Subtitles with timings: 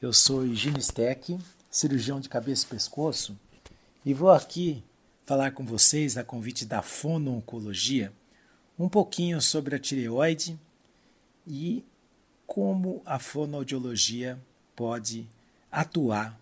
[0.00, 1.38] Eu sou Higiene Steck,
[1.70, 3.34] cirurgião de cabeça e pescoço,
[4.04, 4.84] e vou aqui
[5.24, 8.12] falar com vocês, a convite da fono-oncologia,
[8.78, 10.60] um pouquinho sobre a tireoide
[11.46, 11.82] e
[12.46, 14.38] como a fonoaudiologia
[14.76, 15.26] pode
[15.72, 16.38] atuar,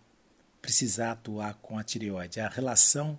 [0.60, 3.16] precisar atuar com a tireoide, a relação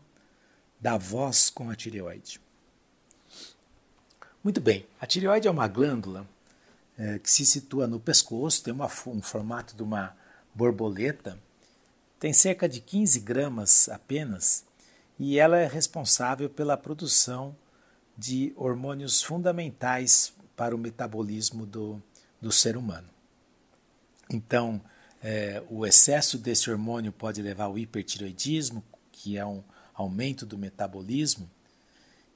[0.82, 2.42] da voz com a tireoide.
[4.44, 6.28] Muito bem, a tireoide é uma glândula
[6.98, 10.14] é, que se situa no pescoço, tem uma, um formato de uma
[10.56, 11.38] borboleta,
[12.20, 14.64] tem cerca de 15 gramas apenas
[15.20, 17.56] e ela é responsável pela produção
[18.18, 22.02] de hormônios fundamentais para o metabolismo do,
[22.42, 23.10] do ser humano.
[24.30, 24.82] Então,
[25.22, 29.64] é, o excesso desse hormônio pode levar ao hipertiroidismo, que é um
[29.94, 31.50] aumento do metabolismo,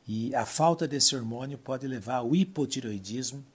[0.08, 3.46] e a falta desse hormônio pode levar ao hipotiroidismo,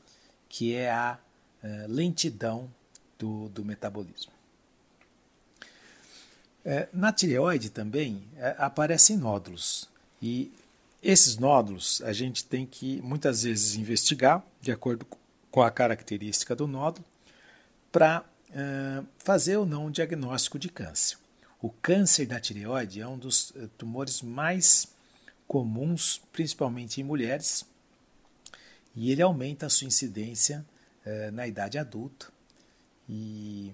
[0.49, 1.19] que é a
[1.63, 2.71] uh, lentidão
[3.19, 4.34] do, do metabolismo.
[6.65, 9.89] É, na tireoide também é, aparecem nódulos
[10.23, 10.51] e
[11.03, 15.07] esses nódulos a gente tem que muitas vezes investigar de acordo
[15.51, 17.05] com a característica do nódulo
[17.93, 21.19] para uh, fazer ou não um diagnóstico de câncer.
[21.61, 24.89] O câncer da tireoide é um dos tumores mais
[25.47, 27.65] comuns, principalmente em mulheres,
[28.97, 30.65] e ele aumenta a sua incidência
[31.05, 32.27] eh, na idade adulta.
[33.09, 33.73] E,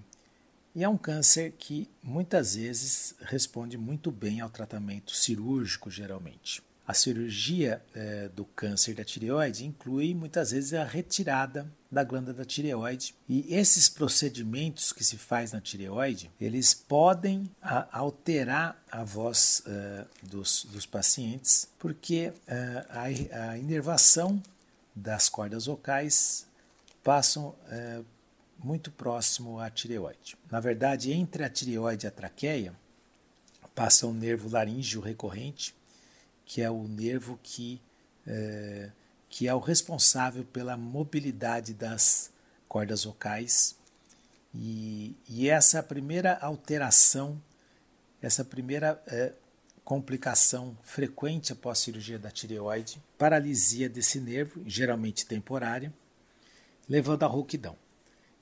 [0.75, 6.61] e, é um câncer que muitas vezes responde muito bem ao tratamento cirúrgico, geralmente.
[6.87, 12.45] A cirurgia eh, do câncer da tireoide inclui muitas vezes a retirada da glândula da
[12.45, 19.61] tireoide e esses procedimentos que se faz na tireoide eles podem a, alterar a voz
[19.65, 24.41] uh, dos, dos, pacientes porque uh, a, a inervação
[24.95, 26.45] das cordas vocais
[27.03, 28.01] passam é,
[28.63, 30.37] muito próximo à tireoide.
[30.49, 32.73] Na verdade, entre a tireoide e a traqueia
[33.73, 35.75] passa o nervo laríngeo recorrente,
[36.45, 37.81] que é o nervo que
[38.27, 38.91] é,
[39.29, 42.31] que é o responsável pela mobilidade das
[42.67, 43.77] cordas vocais.
[44.53, 47.41] E, e essa primeira alteração,
[48.21, 49.31] essa primeira é,
[49.85, 55.93] complicação frequente após cirurgia da tireoide, paralisia desse nervo, geralmente temporária,
[56.87, 57.77] levando à rouquidão.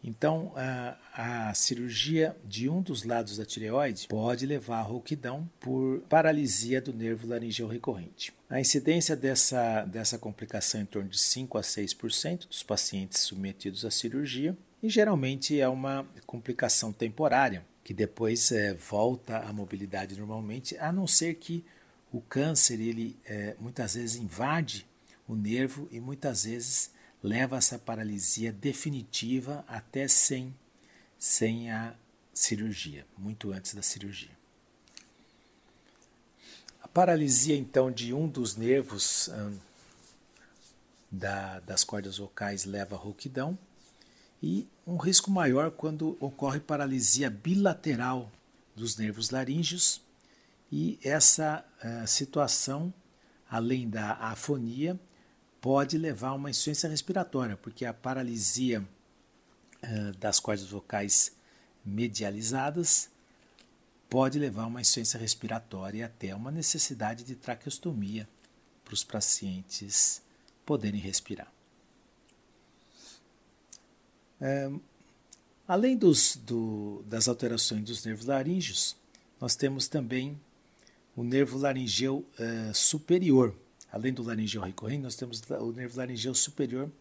[0.03, 5.99] Então, a, a, cirurgia de um dos lados da tireoide pode levar à rouquidão por
[6.07, 8.33] paralisia do nervo laringeu recorrente.
[8.49, 13.83] A incidência dessa, dessa complicação é em torno de 5 a 6% dos pacientes submetidos
[13.83, 20.77] à cirurgia e geralmente é uma complicação temporária, que depois é, volta à mobilidade normalmente,
[20.77, 21.65] a não ser que
[22.11, 24.87] o câncer ele é, muitas vezes invade
[25.27, 26.91] o nervo e muitas vezes
[27.23, 30.55] leva essa paralisia definitiva até sem,
[31.17, 31.93] sem a
[32.33, 34.37] cirurgia, muito antes da cirurgia.
[36.81, 39.57] A paralisia então de um dos nervos hum,
[41.11, 43.57] da, das cordas vocais leva à rouquidão
[44.41, 48.31] e um risco maior quando ocorre paralisia bilateral
[48.75, 50.01] dos nervos laríngeos
[50.71, 52.93] e essa uh, situação,
[53.49, 54.97] além da afonia,
[55.61, 61.31] pode levar a uma insuficiência respiratória, porque a paralisia uh, das cordas vocais
[61.85, 63.09] medializadas
[64.09, 68.27] pode levar a uma insuficiência respiratória e até uma necessidade de traqueostomia
[68.83, 70.21] para os pacientes
[70.65, 71.51] poderem respirar.
[74.41, 74.71] É,
[75.67, 78.95] além dos, do, das alterações dos nervos laríngeos,
[79.39, 80.39] nós temos também
[81.15, 83.55] o nervo laringeu é, superior.
[83.91, 86.91] Além do laringeu recorrente, nós temos o nervo laringeu superior,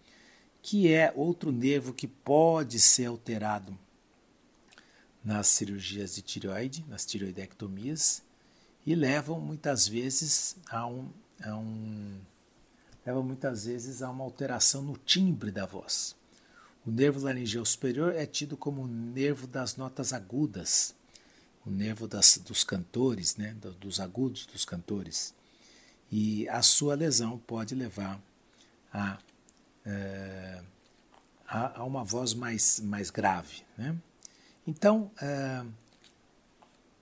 [0.62, 3.78] que é outro nervo que pode ser alterado
[5.25, 8.22] nas cirurgias de tireoide, nas tireoidectomias,
[8.87, 11.10] e levam muitas vezes a um,
[11.43, 12.19] a um
[13.05, 16.15] leva muitas vezes a uma alteração no timbre da voz.
[16.87, 20.94] O nervo laringeu superior é tido como o nervo das notas agudas,
[21.64, 25.34] o nervo das, dos cantores, né, dos agudos dos cantores.
[26.10, 28.20] E a sua lesão pode levar
[28.93, 29.19] a,
[29.84, 30.62] é,
[31.46, 33.62] a, a, uma voz mais, mais grave.
[33.76, 33.96] Né?
[34.66, 35.64] Então, é,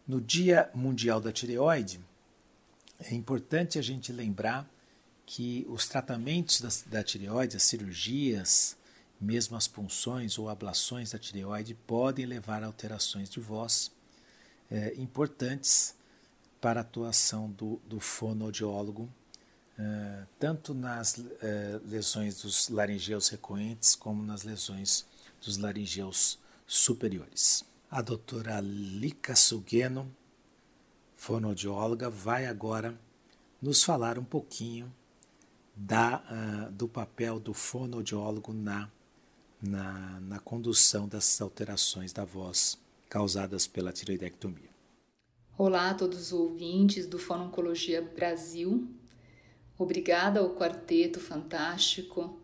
[0.06, 2.00] no Dia Mundial da Tireoide,
[2.98, 4.68] é importante a gente lembrar
[5.26, 8.76] que os tratamentos da, da tireoide, as cirurgias,
[9.20, 13.90] mesmo as punções ou ablações da tireoide podem levar a alterações de voz
[14.70, 15.94] é, importantes
[16.60, 19.08] para a atuação do, do fonoaudiólogo,
[19.78, 25.06] é, tanto nas é, lesões dos laringeus recorrentes como nas lesões
[25.44, 27.64] dos laringeus superiores.
[27.90, 30.10] A doutora Lika Sugeno,
[31.14, 32.98] fonoaudióloga, vai agora
[33.60, 34.92] nos falar um pouquinho
[35.74, 36.22] da,
[36.68, 38.90] uh, do papel do fonoaudiólogo na,
[39.60, 44.75] na, na condução dessas alterações da voz causadas pela tiroidectomia.
[45.58, 48.86] Olá a todos os ouvintes do Fononcologia Brasil.
[49.78, 52.38] Obrigada ao quarteto fantástico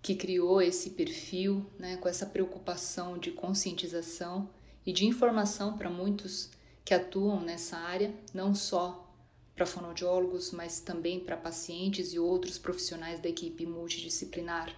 [0.00, 4.48] que criou esse perfil, né, com essa preocupação de conscientização
[4.86, 6.48] e de informação para muitos
[6.82, 9.14] que atuam nessa área, não só
[9.54, 14.74] para fonoaudiólogos, mas também para pacientes e outros profissionais da equipe multidisciplinar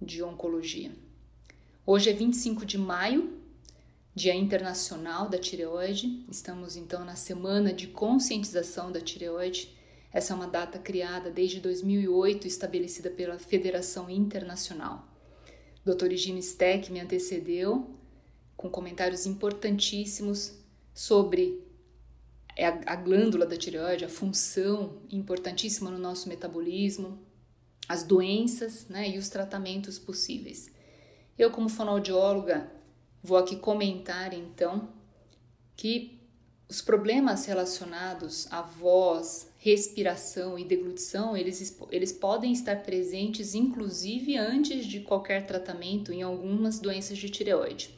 [0.00, 0.92] de oncologia.
[1.84, 3.44] Hoje é 25 de maio,
[4.16, 6.24] Dia Internacional da Tireoide.
[6.28, 9.76] Estamos então na semana de conscientização da tireoide
[10.10, 15.06] essa é uma data criada desde 2008, estabelecida pela Federação Internacional.
[15.84, 16.10] Dr.
[16.12, 17.94] Higino Steck me antecedeu
[18.56, 20.54] com comentários importantíssimos
[20.94, 21.62] sobre
[22.86, 27.18] a, glândula da tireoide, a função importantíssima no nosso metabolismo,
[27.86, 30.70] as doenças né, e os tratamentos possíveis.
[31.38, 32.72] Eu, como fonoaudióloga,
[33.26, 34.88] vou aqui comentar então
[35.76, 36.16] que
[36.68, 44.86] os problemas relacionados à voz, respiração e deglutição, eles, eles podem estar presentes inclusive antes
[44.86, 47.90] de qualquer tratamento em algumas doenças de tireoide.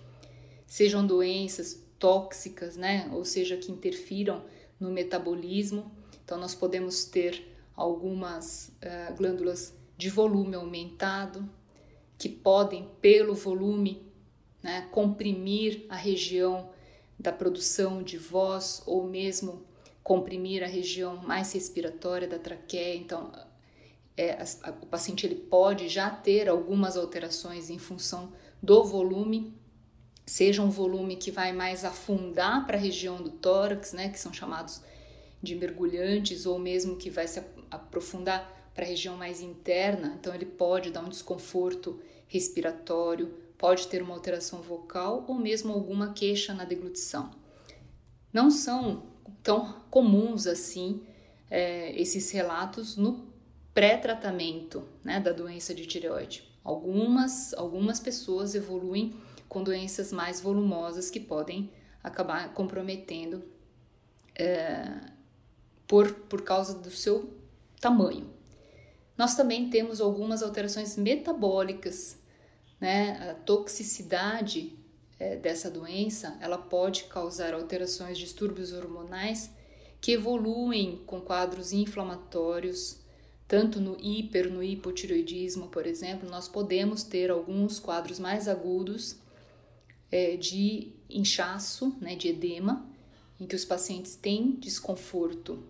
[0.67, 4.45] Sejam doenças tóxicas, né, ou seja, que interfiram
[4.81, 5.91] no metabolismo.
[6.25, 11.49] Então, nós podemos ter algumas uh, glândulas de volume aumentado,
[12.19, 14.08] que podem, pelo volume,
[14.63, 16.71] né, comprimir a região
[17.19, 19.67] da produção de voz ou mesmo
[20.03, 22.97] comprimir a região mais respiratória da traqueia.
[22.97, 23.31] Então,
[24.17, 28.33] é, a, o paciente ele pode já ter algumas alterações em função
[28.63, 29.55] do volume,
[30.27, 34.33] seja um volume que vai mais afundar para a região do tórax, né, que são
[34.33, 34.83] chamados
[35.43, 37.41] de mergulhantes, ou mesmo que vai se
[37.71, 44.01] aprofundar para a região mais interna, então ele pode dar um desconforto respiratório, pode ter
[44.03, 47.31] uma alteração vocal ou mesmo alguma queixa na deglutição.
[48.33, 49.03] Não são
[49.43, 51.03] tão comuns assim
[51.51, 53.27] é, esses relatos no
[53.75, 56.49] pré-tratamento né, da doença de tireoide.
[56.63, 59.15] Algumas, algumas pessoas evoluem
[59.49, 61.71] com doenças mais volumosas que podem
[62.03, 63.43] acabar comprometendo
[64.35, 65.01] é,
[65.87, 67.33] por, por causa do seu
[67.81, 68.29] tamanho.
[69.17, 72.19] Nós também temos algumas alterações metabólicas,
[72.81, 73.31] né?
[73.31, 74.79] A toxicidade
[75.19, 79.51] é, dessa doença, ela pode causar alterações, distúrbios hormonais
[80.01, 83.01] que evoluem com quadros inflamatórios,
[83.49, 89.17] tanto no hiper, no hipotiroidismo, por exemplo, nós podemos ter alguns quadros mais agudos
[90.11, 92.87] é, de inchaço, né, de edema,
[93.41, 95.65] em que os pacientes têm desconforto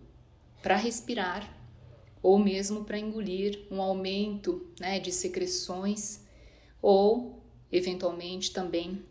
[0.61, 1.57] para respirar
[2.21, 6.21] ou mesmo para engolir, um aumento né, de secreções
[6.81, 7.41] ou,
[7.71, 9.03] eventualmente, também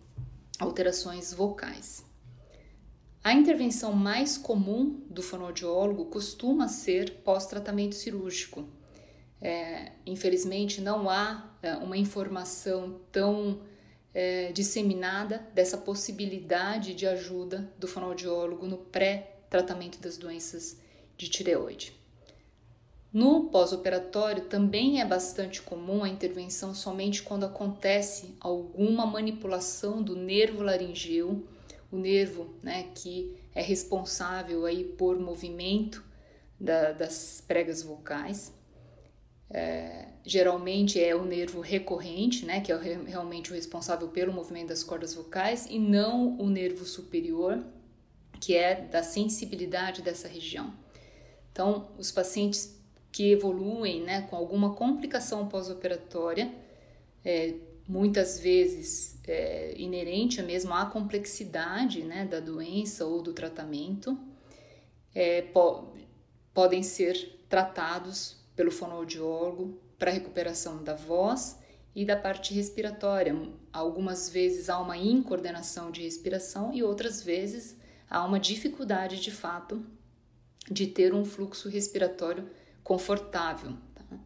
[0.58, 2.04] alterações vocais.
[3.22, 8.66] A intervenção mais comum do fonoaudiólogo costuma ser pós-tratamento cirúrgico.
[9.40, 13.60] É, infelizmente, não há é, uma informação tão
[14.14, 20.78] é, disseminada dessa possibilidade de ajuda do fonoaudiólogo no pré-tratamento das doenças
[21.16, 21.92] de tireoide.
[23.12, 30.62] No pós-operatório também é bastante comum a intervenção somente quando acontece alguma manipulação do nervo
[30.62, 31.46] laringeu,
[31.90, 36.04] o nervo né, que é responsável aí por movimento
[36.60, 38.52] da, das pregas vocais.
[39.50, 44.84] É, geralmente é o nervo recorrente, né, que é realmente o responsável pelo movimento das
[44.84, 47.64] cordas vocais, e não o nervo superior,
[48.38, 50.74] que é da sensibilidade dessa região.
[51.50, 52.77] Então, os pacientes
[53.18, 56.54] que evoluem né, com alguma complicação pós-operatória,
[57.24, 57.52] é,
[57.88, 64.16] muitas vezes é, inerente mesmo à complexidade né, da doença ou do tratamento,
[65.12, 65.88] é, po
[66.54, 71.58] podem ser tratados pelo fonoaudiólogo para recuperação da voz
[71.96, 73.34] e da parte respiratória.
[73.72, 77.76] Algumas vezes há uma incoordenação de respiração e outras vezes
[78.08, 79.84] há uma dificuldade de fato
[80.70, 82.48] de ter um fluxo respiratório
[82.88, 83.74] confortável.
[83.94, 84.18] Tá?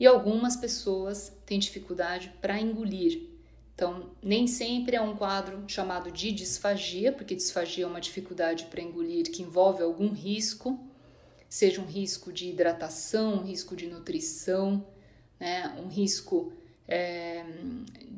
[0.00, 3.28] E algumas pessoas têm dificuldade para engolir.
[3.76, 8.82] Então, nem sempre é um quadro chamado de disfagia, porque disfagia é uma dificuldade para
[8.82, 10.80] engolir que envolve algum risco,
[11.48, 14.84] seja um risco de hidratação, um risco de nutrição,
[15.38, 15.78] né?
[15.78, 16.52] um risco
[16.88, 17.44] é,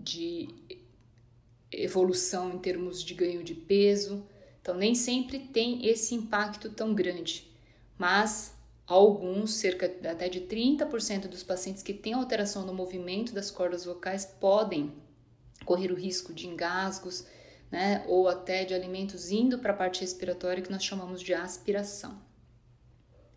[0.02, 0.48] de
[1.70, 4.24] evolução em termos de ganho de peso.
[4.62, 7.46] Então, nem sempre tem esse impacto tão grande,
[7.98, 8.56] mas
[8.88, 14.24] alguns, cerca até de 30% dos pacientes que têm alteração no movimento das cordas vocais
[14.24, 14.94] podem
[15.64, 17.26] correr o risco de engasgos,
[17.70, 22.18] né, ou até de alimentos indo para a parte respiratória que nós chamamos de aspiração.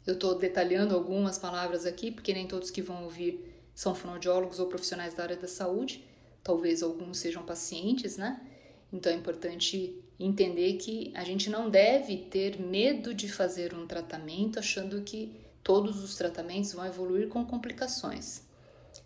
[0.08, 4.68] Eu estou detalhando algumas palavras aqui, porque nem todos que vão ouvir são fonoaudiólogos ou
[4.68, 6.08] profissionais da área da saúde,
[6.42, 8.42] talvez alguns sejam pacientes, né?
[8.92, 14.60] Então é importante entender que a gente não deve ter medo de fazer um tratamento
[14.60, 18.44] achando que todos os tratamentos vão evoluir com complicações.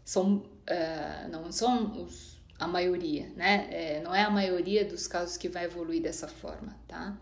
[0.04, 3.68] São, uh, não são os, a maioria, né?
[3.72, 7.18] É, não é a maioria dos casos que vai evoluir dessa forma, tá?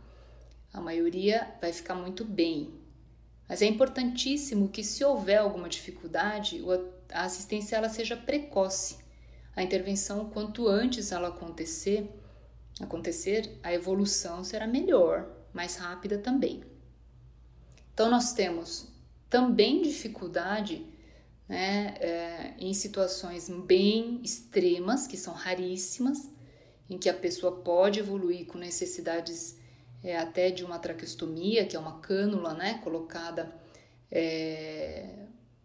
[0.72, 2.74] A maioria vai ficar muito bem.
[3.48, 6.64] Mas é importantíssimo que se houver alguma dificuldade,
[7.12, 8.98] a assistência ela seja precoce.
[9.56, 12.10] A intervenção, quanto antes ela acontecer,
[12.82, 16.64] acontecer, a evolução será melhor, mais rápida também.
[17.94, 18.88] Então, nós temos
[19.30, 20.86] também dificuldade
[21.48, 26.30] né, é, em situações bem extremas, que são raríssimas,
[26.90, 29.58] em que a pessoa pode evoluir com necessidades
[30.04, 33.54] é, até de uma traqueostomia, que é uma cânula né, colocada
[34.12, 35.23] é,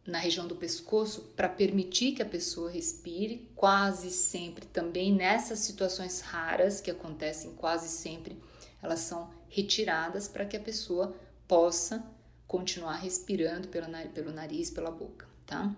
[0.08, 6.20] na região do pescoço para permitir que a pessoa respire, quase sempre também nessas situações
[6.20, 8.40] raras que acontecem quase sempre,
[8.82, 11.14] elas são retiradas para que a pessoa
[11.46, 12.02] possa
[12.46, 15.76] continuar respirando pelo, pelo nariz, pela boca, tá?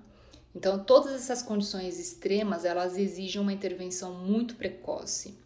[0.55, 5.37] Então, todas essas condições extremas, elas exigem uma intervenção muito precoce.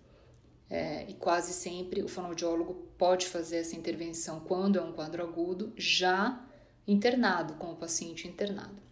[0.69, 5.73] É, e quase sempre o fonoaudiólogo pode fazer essa intervenção quando é um quadro agudo,
[5.77, 6.43] já
[6.87, 8.83] internado, com o paciente internado.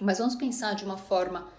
[0.00, 1.50] Mas vamos pensar de uma forma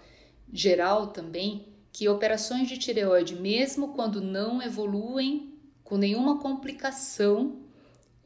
[0.52, 7.58] geral também que operações de tireoide, mesmo quando não evoluem com nenhuma complicação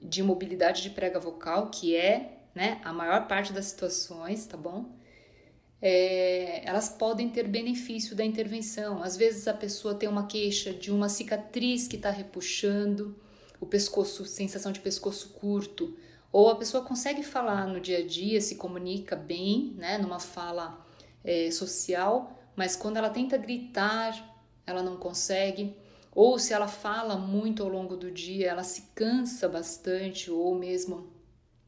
[0.00, 4.94] de mobilidade de prega vocal, que é né, a maior parte das situações, tá bom?
[5.80, 9.02] É, elas podem ter benefício da intervenção.
[9.02, 13.16] Às vezes a pessoa tem uma queixa de uma cicatriz que está repuxando,
[13.60, 15.96] o pescoço, sensação de pescoço curto,
[16.34, 20.84] ou a pessoa consegue falar no dia a dia, se comunica bem, né, numa fala
[21.22, 25.76] é, social, mas quando ela tenta gritar, ela não consegue.
[26.12, 31.08] Ou se ela fala muito ao longo do dia, ela se cansa bastante, ou mesmo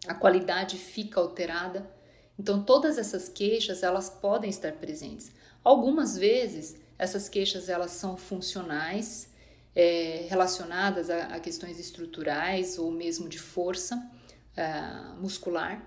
[0.05, 1.89] a qualidade fica alterada.
[2.37, 5.31] Então, todas essas queixas elas podem estar presentes.
[5.63, 9.29] Algumas vezes essas queixas elas são funcionais,
[9.77, 14.11] é, relacionadas a, a questões estruturais ou mesmo de força
[14.57, 15.83] uh, muscular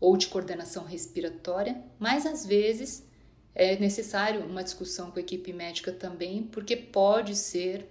[0.00, 3.06] ou de coordenação respiratória, mas às vezes
[3.54, 7.88] é necessário uma discussão com a equipe médica também, porque pode ser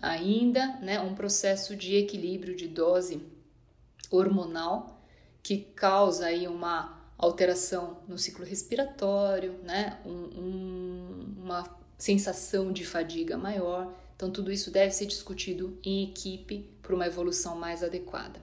[0.00, 3.20] ainda né, um processo de equilíbrio de dose
[4.10, 5.02] hormonal
[5.42, 13.36] que causa aí uma alteração no ciclo respiratório, né, um, um, uma sensação de fadiga
[13.36, 13.92] maior.
[14.16, 18.40] Então, tudo isso deve ser discutido em equipe para uma evolução mais adequada.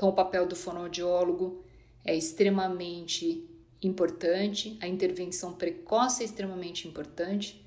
[0.00, 1.62] Então, o papel do fonoaudiólogo
[2.02, 3.46] é extremamente
[3.82, 7.62] importante, a intervenção precoce é extremamente importante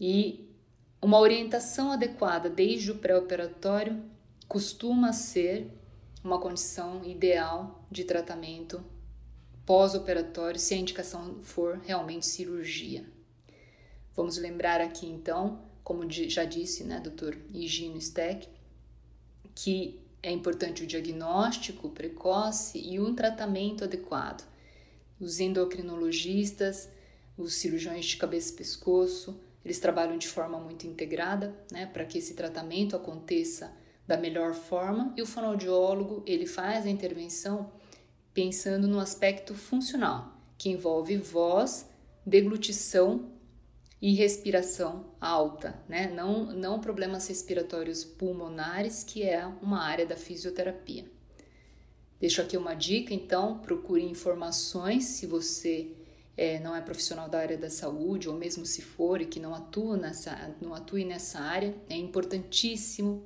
[0.00, 0.50] e
[1.00, 4.02] uma orientação adequada desde o pré-operatório
[4.48, 5.70] costuma ser
[6.24, 8.82] uma condição ideal de tratamento
[9.64, 13.04] pós-operatório, se a indicação for realmente cirurgia.
[14.16, 17.36] Vamos lembrar aqui então, como já disse, né, Dr.
[17.54, 18.48] Higino Steck,
[19.54, 24.46] que é importante o diagnóstico precoce e um tratamento adequado.
[25.20, 26.88] Os endocrinologistas,
[27.36, 32.18] os cirurgiões de cabeça e pescoço, eles trabalham de forma muito integrada, né, para que
[32.18, 33.72] esse tratamento aconteça
[34.06, 35.12] da melhor forma.
[35.16, 37.72] E o fonoaudiólogo, ele faz a intervenção
[38.34, 41.88] pensando no aspecto funcional, que envolve voz,
[42.24, 43.31] deglutição
[44.02, 46.10] e respiração alta, né?
[46.12, 51.06] Não, não problemas respiratórios pulmonares, que é uma área da fisioterapia.
[52.18, 55.92] Deixo aqui uma dica, então, procure informações se você
[56.36, 59.54] é, não é profissional da área da saúde, ou mesmo se for e que não
[59.54, 63.24] atua nessa, não atue nessa área, é importantíssimo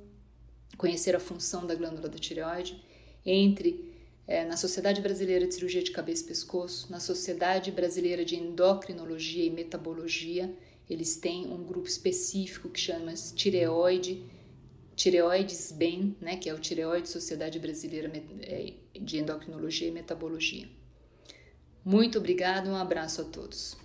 [0.77, 2.79] conhecer a função da glândula da tireoide.
[3.25, 3.95] Entre
[4.27, 9.43] é, na Sociedade Brasileira de Cirurgia de Cabeça e Pescoço, na Sociedade Brasileira de Endocrinologia
[9.43, 10.53] e Metabologia,
[10.89, 14.23] eles têm um grupo específico que chama tireoide,
[14.95, 20.67] tireoides bem, né, que é o Tireoide Sociedade Brasileira é, de Endocrinologia e Metabologia.
[21.85, 23.77] Muito obrigado, um abraço a todos.